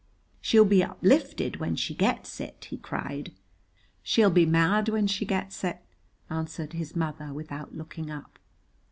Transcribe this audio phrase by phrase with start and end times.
[0.41, 3.33] "She'll be uplifted when she gets it!" he cried.
[4.01, 5.77] "She'll be mad when she gets it,"
[6.27, 8.39] answered his mother, without looking up.